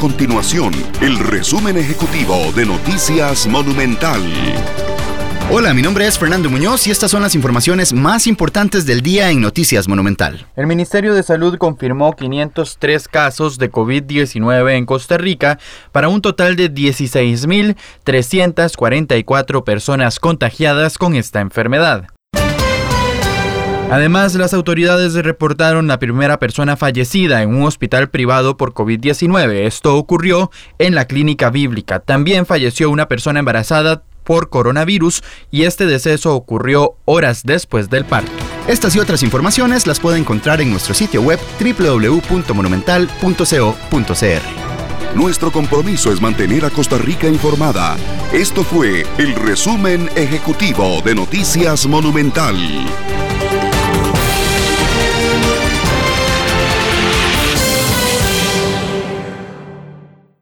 [0.00, 4.18] continuación el resumen ejecutivo de Noticias Monumental.
[5.50, 9.30] Hola, mi nombre es Fernando Muñoz y estas son las informaciones más importantes del día
[9.30, 10.46] en Noticias Monumental.
[10.56, 15.58] El Ministerio de Salud confirmó 503 casos de COVID-19 en Costa Rica
[15.92, 22.04] para un total de 16.344 personas contagiadas con esta enfermedad.
[23.90, 29.66] Además, las autoridades reportaron la primera persona fallecida en un hospital privado por COVID-19.
[29.66, 31.98] Esto ocurrió en la clínica bíblica.
[31.98, 38.30] También falleció una persona embarazada por coronavirus y este deceso ocurrió horas después del parto.
[38.68, 43.44] Estas y otras informaciones las puede encontrar en nuestro sitio web www.monumental.co.cr.
[45.16, 47.96] Nuestro compromiso es mantener a Costa Rica informada.
[48.32, 52.54] Esto fue el resumen ejecutivo de Noticias Monumental.